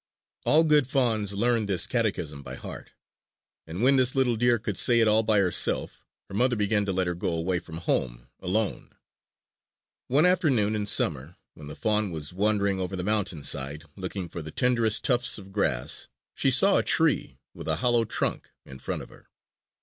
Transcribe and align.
All 0.45 0.63
good 0.63 0.87
fawns 0.87 1.33
learn 1.35 1.67
this 1.67 1.85
catechism 1.85 2.41
by 2.41 2.55
heart; 2.55 2.93
and 3.67 3.83
when 3.83 3.97
this 3.97 4.15
little 4.15 4.35
deer 4.35 4.57
could 4.57 4.75
say 4.75 4.99
it 4.99 5.07
all 5.07 5.21
by 5.21 5.37
herself, 5.37 6.03
her 6.27 6.33
mother 6.33 6.55
began 6.55 6.87
to 6.87 6.91
let 6.91 7.05
her 7.05 7.13
go 7.13 7.31
away 7.31 7.59
from 7.59 7.77
home 7.77 8.27
alone. 8.39 8.93
One 10.07 10.25
afternoon 10.25 10.75
in 10.75 10.87
summer, 10.87 11.37
when 11.53 11.67
the 11.67 11.75
fawn 11.75 12.09
was 12.09 12.33
wandering 12.33 12.79
over 12.79 12.95
the 12.95 13.03
mountain 13.03 13.43
side 13.43 13.83
looking 13.95 14.27
for 14.27 14.41
the 14.41 14.49
tenderest 14.49 15.03
tufts 15.03 15.37
of 15.37 15.51
grass, 15.51 16.07
she 16.33 16.49
saw 16.49 16.79
a 16.79 16.83
tree 16.83 17.37
with 17.53 17.67
a 17.67 17.75
hollow 17.85 18.03
trunk 18.03 18.49
in 18.65 18.79
front 18.79 19.03
of 19.03 19.09
her. 19.09 19.27